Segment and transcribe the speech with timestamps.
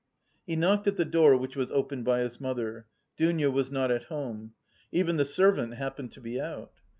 [0.47, 2.87] He knocked at the door which was opened by his mother.
[3.17, 4.55] Dounia was not at home.
[4.91, 6.73] Even the servant happened to be out.